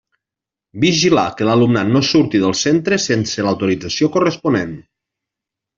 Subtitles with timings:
[0.85, 4.77] Vigilar que l'alumnat no surti del centre sense l'autorització corresponent.